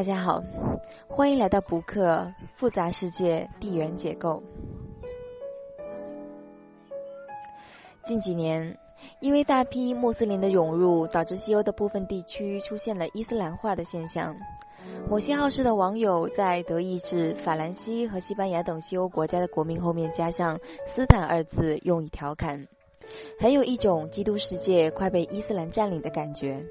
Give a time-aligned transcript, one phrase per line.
[0.00, 0.42] 大家好，
[1.08, 4.42] 欢迎来到补课复杂世界地缘结构。
[8.02, 8.78] 近几年，
[9.20, 14.34] 因为大批穆斯林的涌入，导致西欧的部分地区出现了伊斯兰化的现象。
[15.06, 20.58] 某些好事的网友在德意志、法兰西和西班牙等西欧国家的国名后面加上
[20.88, 22.68] “斯坦”二字，用以调侃，
[23.38, 26.64] 很有一种基督世界快被伊斯兰占领的感觉。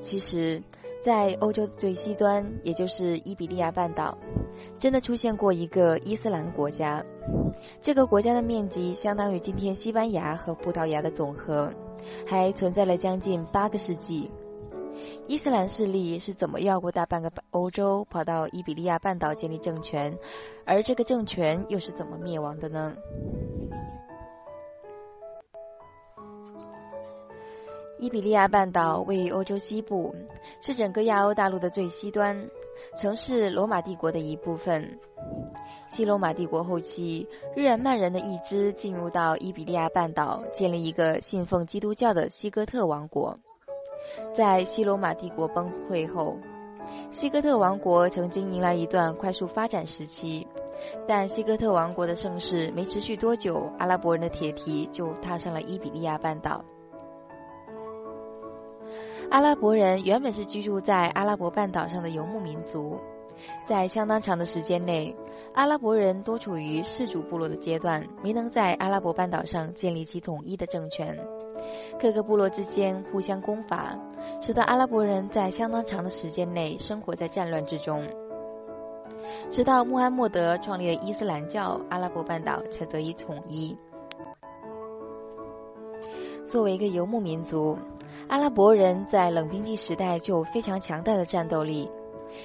[0.00, 0.62] 其实，
[1.02, 4.16] 在欧洲最西端，也就是伊比利亚半岛，
[4.78, 7.04] 真的出现过一个伊斯兰国家。
[7.80, 11.72] 这个国家的面积相当于今天西班牙和葡萄牙的总和，
[12.26, 14.30] 还存在了将近八个世纪。
[15.26, 20.16] 伊斯兰势力是怎么绕过大半个欧洲，跑到伊比利亚半岛建立政权？
[20.64, 22.94] 而这个政权又是怎么灭亡的呢？
[27.98, 30.14] 伊比利亚半岛位于欧洲西部，
[30.60, 32.48] 是整个亚欧大陆的最西端，
[32.96, 34.98] 曾是罗马帝国的一部分。
[35.88, 37.26] 西罗马帝国后期，
[37.56, 43.38] 日耳曼人的一支进入到伊比利亚半岛，建立一个信奉基督教的西哥特王国。
[44.32, 46.36] 在西罗马帝国崩溃后，
[47.10, 50.46] 西哥特王国曾经迎来一段快速发展时期，
[51.08, 56.64] 但西哥特王国的盛世没持续多久，阿拉伯人的铁蹄就踏上了伊比利亚半岛。
[59.30, 62.98] 阿拉伯人原本是居住在阿拉伯半岛上的游牧民族，
[63.66, 65.14] 在相当长的时间内，
[65.52, 71.18] 阿拉伯人多处于氏族部落的阶段，没能在阿拉伯半岛上建立起统一的政权。
[72.00, 73.94] 各个部落之间互相攻伐，
[74.40, 78.02] 使得阿拉伯人在相当长的时间内生活在战乱之中。
[79.50, 83.76] 直到穆罕默德创立了伊斯兰教，阿拉伯半岛才得以统一。
[86.46, 87.76] 作为一个游牧民族。
[88.28, 91.90] 阿拉伯人在冷兵器时代就有非常强大的战斗力，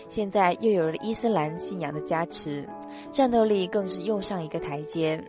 [0.07, 2.66] 现在又有了伊斯兰信仰的加持，
[3.11, 5.21] 战斗力更是又上一个台阶。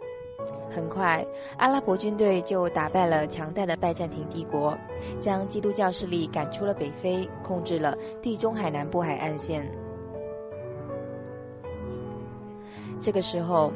[0.70, 1.26] 很快，
[1.56, 4.78] 阿拉伯军队就打败了强大的拜占庭帝国，
[5.20, 9.68] 将基督教势力赶出了北非，控制了地中海南部海岸线。
[13.00, 13.72] 这个时候，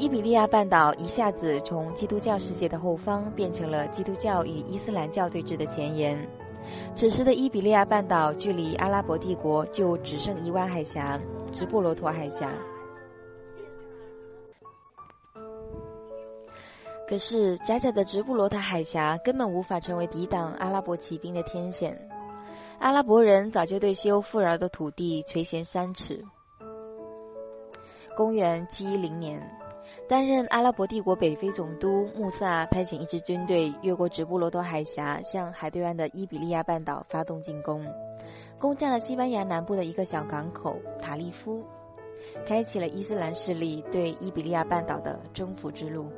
[0.00, 6.26] 伊比利亚半岛一下子从基督教世界的后方变成了基督教与伊斯兰教对峙的前沿。
[6.96, 11.20] 此时的伊比利亚半岛距离阿拉伯帝国就只剩一湾海峡——
[11.52, 12.50] 直布罗陀海峡。
[17.06, 22.08] 可是，狭窄的直布罗陀海峡根本无法成为抵挡阿拉伯骑兵的天险。
[22.78, 26.24] 阿拉伯人早就对西欧富饶的土地垂涎三尺。
[28.16, 29.40] 公元七一零年，
[30.10, 37.86] 担任阿拉伯帝国北非总督穆萨派遣一支军队越过直布罗陀海峡，向海对岸的伊比利亚半岛发动进攻，
[38.58, 41.62] 攻占了西班牙南部的一个小港口塔利夫，
[42.44, 46.10] 开启了伊斯兰势力对伊比利亚半岛的征服之路。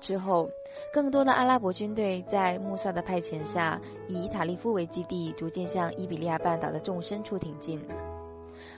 [0.00, 0.48] 之后，
[0.92, 7.84] 更多的阿拉伯军队在穆萨的派遣下，以塔利夫为基地，逐渐向伊比利亚半岛的纵深处挺进。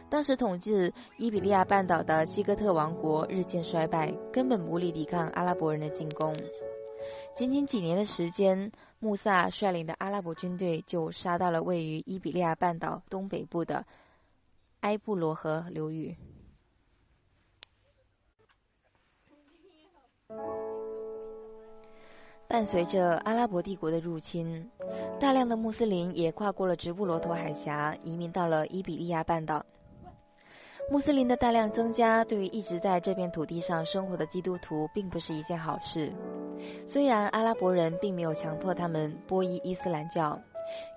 [0.09, 6.35] 当时统治伊比利亚半岛的西哥特王国日渐衰败，根本无力抵抗阿拉伯人的进攻。
[7.35, 13.85] 仅仅几年的时间，穆萨率领的阿拉伯军队就杀到了位于伊比利亚半岛东北部的
[14.81, 16.17] 埃布罗河流域。
[22.49, 24.71] 伴随着阿拉伯帝国的入侵，
[25.21, 29.67] 大量的穆斯林也跨过了直布罗陀海峡，移民到了伊比利亚半岛。
[30.89, 36.13] 穆斯林的大量增加，对于一直在这片土地上生活的基督徒，并不是一件好事。
[36.87, 40.41] 虽然阿拉伯人并没有强迫他们皈依伊斯兰教，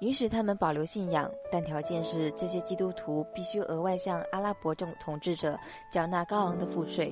[0.02, 5.58] 允许他们保留信仰，但条件是这些基督徒必须额外向阿拉伯政统治者
[5.92, 7.12] 缴纳高昂的赋税。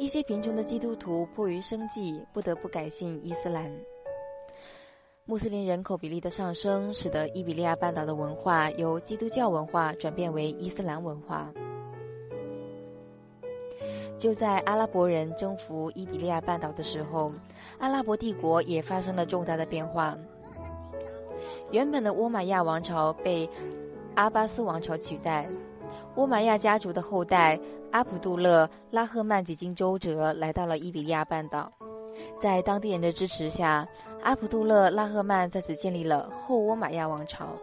[0.00, 3.72] 一些贫穷的基督徒迫于生计，不得不改信伊斯兰。
[5.24, 11.48] 穆斯林人口比例的上升，使得伊比利亚半岛的文化由基督教文化转变为伊斯兰文化。
[14.18, 17.32] 就在阿拉伯人征服伊比利亚半岛的时候，
[17.78, 20.18] 阿拉伯帝国也发生了重大的变化。
[21.70, 23.48] 原本的倭马亚王朝被
[24.16, 25.48] 阿巴斯王朝取代，
[26.16, 27.60] 倭马亚家族的后代
[27.92, 31.72] 阿卜杜勒·拉赫曼几经周折来到了伊比利亚半岛，
[32.40, 33.88] 在当地人的支持下。
[34.22, 37.56] 阿卜杜勒拉赫曼在此建立了后倭马亚王朝，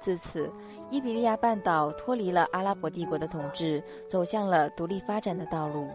[0.00, 0.48] 自此，
[0.88, 5.88] 伊比利亚半岛脱离了阿拉伯帝国的统治，走向了独立发展的道路。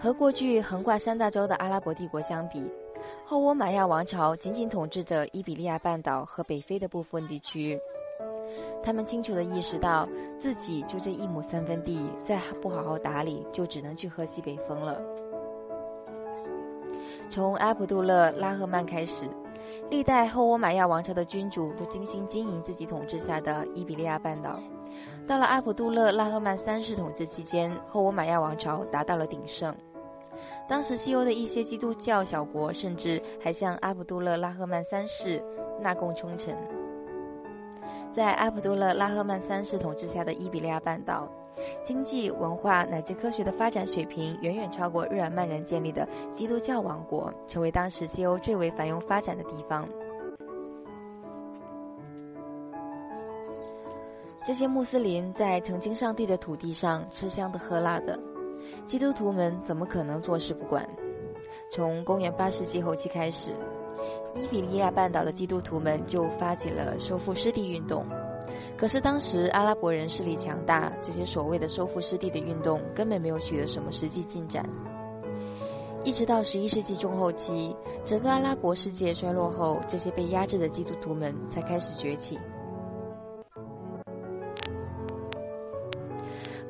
[0.00, 2.68] 和过去横跨三大洲的阿拉伯帝国相比，
[3.24, 7.80] 后倭马亚王朝仅仅统治着伊比利亚半岛和北非的部分地区。
[8.86, 15.02] 他们清楚地意识到自己就这一亩三分地，再不好好打理，就只能去喝西北风了。
[17.28, 19.26] 从阿卜杜勒拉赫曼开始，
[19.90, 24.60] 历代后倭马亚王朝的君主都精心经营自己统治下的伊比利亚半岛。
[25.26, 29.74] 到了阿卜杜勒拉赫曼三世统治期间，后倭马亚王朝达到了鼎盛。
[30.68, 35.42] 当时西欧的一些基督教小国甚至还向阿卜杜勒拉赫曼三世
[35.80, 36.56] 纳贡称臣。
[38.16, 41.28] 在阿卜杜勒拉赫曼三世统治下的伊比利亚半岛，
[41.84, 49.86] 经济、文化乃至科学的发展水平远远超过日耳曼人建立的基督教王国，成为当时西欧最为繁荣发展的地方。
[54.46, 58.18] 这些穆斯林在曾经上帝的土地上吃香的喝辣的，
[58.86, 60.88] 基督徒们怎么可能坐视不管？
[61.70, 63.50] 从公元八世纪后期开始，
[64.36, 68.04] 伊比利亚半岛的基督徒们就发起了收复失地运动。
[68.76, 74.68] 可是当时阿拉伯人势力强大，这些所谓的收复失地的运动根本没有取得什么实际进展。
[76.04, 77.74] 一直到十一世纪中后期，
[78.04, 82.38] 整个阿拉伯世界衰落后，这些被压制的基督徒们才开始崛起。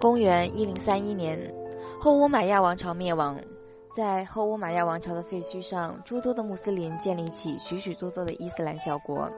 [0.00, 1.52] 公元一零三一年，
[2.00, 3.36] 后倭马亚王朝灭亡，
[3.96, 9.30] 在后乌马亚王朝的废墟上，诸多的穆斯林建立起许许多多的伊斯兰小国。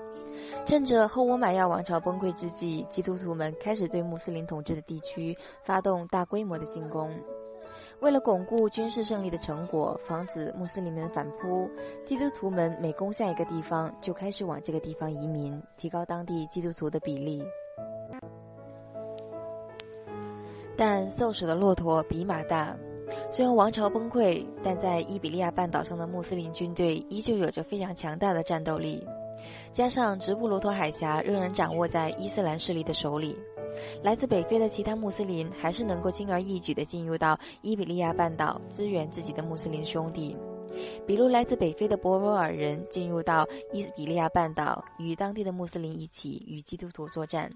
[0.66, 7.08] 趁着后乌马亚王朝崩溃之际，基督徒们开始对穆斯林统治的地区发动大规模的进攻。
[8.00, 11.70] 为了巩固军事胜利的成果，防止穆斯林们反扑，
[12.04, 17.44] 基督徒们每攻下一个地方，就开始往这个地方移民，提高当地基督徒的比例。
[20.76, 22.76] 但瘦死的骆驼比马大。
[23.30, 29.06] 虽然王朝崩溃，但在伊比利亚半岛上的穆斯林军队依旧有着非常强大的战斗力。
[29.72, 33.36] 加上直布罗陀海峡仍然掌握在伊斯兰势力的手里，
[34.02, 40.34] 来自北非的其他穆斯林还是能够轻而易举地进入到伊比利亚半岛支援自己的穆斯林兄弟。
[41.06, 47.50] 比如，来自北非的博罗尔人进入到伊比利亚半岛，与当地的穆斯林一起与基督徒作战。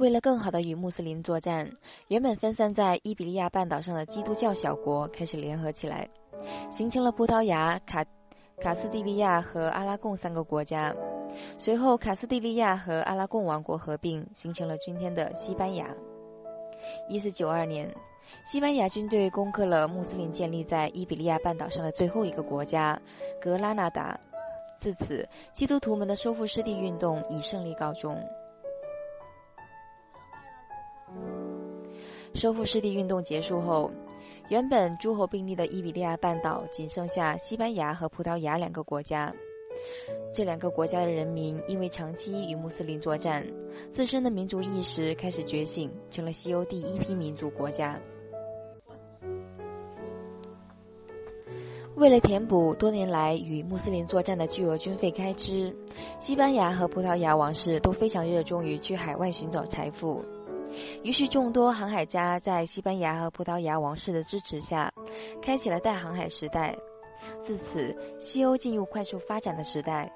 [0.00, 1.70] 为了更好地与穆斯林作战，
[2.08, 6.08] 原本分散在伊比利亚半岛上的基督教小国开始联合起来，
[6.68, 8.04] 形成了葡萄牙、卡
[8.60, 10.92] 卡斯蒂利亚和阿拉贡三个国家。
[11.58, 15.88] 随后，卡斯蒂利亚和阿拉贡王国合并，形成了今天的西班牙。
[17.08, 17.88] 一四九二年，
[18.44, 23.00] 西班牙军队攻克了穆斯林建立在伊比利亚半岛上的最后一个国家——
[23.40, 24.18] 格拉纳达。
[24.76, 28.20] 自此，基督徒们的收复失地运动以胜利告终。
[32.34, 33.90] 收复失地运动结束后，
[34.48, 39.32] 原本诸侯并立的伊比利亚半岛仅剩下西班牙和葡萄牙两个国家。
[40.32, 43.46] 这两个国家的人民因为长期与穆斯林作战，
[43.92, 47.98] 自身的民族意识开始觉醒，成了西欧第一批民族国家。
[51.96, 55.74] 为了填补多年来与穆斯林作战的巨额军费开支，
[56.18, 60.24] 西班牙和葡萄牙王室都非常热衷于去海外寻找财富。
[61.02, 64.92] 于是，众多航海家在西班牙和葡萄牙王室的支持下，
[65.42, 66.76] 开启了大航海时代。
[67.42, 70.10] 自此，西欧进入快速发展的时代。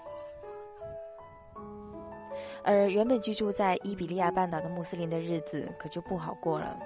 [2.65, 6.79] 而原本居住在伊比利亚半岛的穆斯林的日子可就不好过了。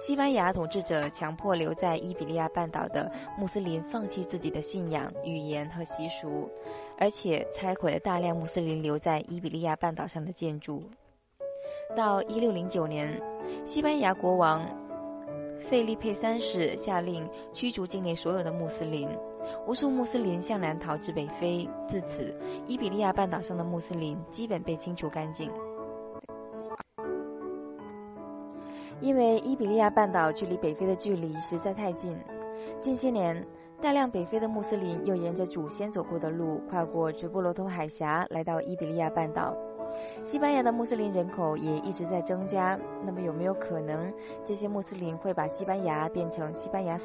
[0.00, 6.50] 西班牙统治者强迫留在伊比利亚半岛的穆斯林放弃自己的信仰、语言和习俗，
[6.98, 10.82] 而且拆毁了大量穆斯林留在伊比利亚半岛上的建筑。
[11.96, 13.20] 到一六零九年，
[13.64, 14.64] 西班牙国王
[15.68, 19.08] 费利佩三世下令驱逐境内所有的穆斯林，
[19.66, 21.68] 无数穆斯林向南逃至北非。
[21.86, 22.34] 自此，
[22.66, 25.50] 伊比利亚半岛上的穆斯林基本被清除干净。
[29.00, 32.16] 因为伊比利亚半岛距离北非的距离实在太近，
[32.80, 33.44] 近些年，
[33.80, 39.56] 大量北非的穆斯林又沿着祖先走过的路，跨过直布罗陀海峡，来到伊比利亚半岛。
[40.24, 44.12] 西班牙的穆斯林人口也一直在增加，那么有没有可能
[44.44, 46.98] 这些穆斯林会把西班牙变成西班牙？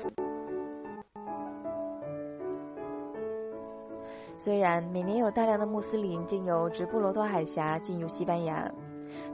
[4.37, 8.71] 虽然每年有大量的穆斯林经由直布罗陀海峡进入西班牙，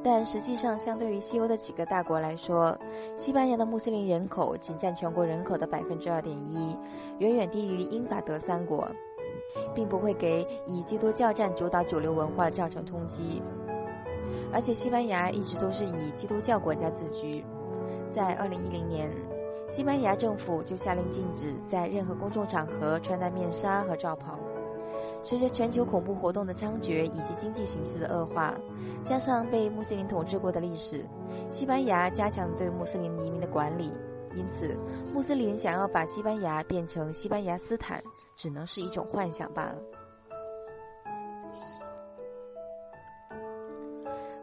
[0.02, 2.78] 但实际上相对于西欧的几个大国来说，
[3.18, 6.76] 西班牙的穆斯林人口仅占全国人口的百分之二点一，
[7.20, 8.88] 远远低于英法德三国。
[9.74, 13.42] 并不会给以基督教占主导主流文化造成冲击，
[14.52, 17.44] 而且西班牙一直都是以基督教国家自居。
[18.12, 19.10] 在2010年，
[19.70, 24.38] 西班牙政府就下令禁止在任何公众场合穿戴面纱和罩袍。
[25.24, 28.54] 随着全球恐怖活动的猖獗以及经济形势的恶化，
[29.04, 31.06] 加上被穆斯林统治过的历史，
[31.50, 33.94] 西班牙加强对穆斯林移民的管理。
[34.36, 34.76] 因此，
[35.14, 38.04] 穆斯林想要把西班牙变成西班牙斯坦，
[38.36, 39.78] 只能是一种幻想罢了。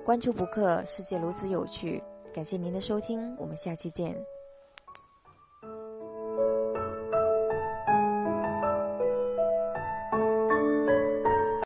[0.04, 2.02] 关注不克，世界如此有趣。
[2.32, 4.16] 感谢您的收听，我们下期见。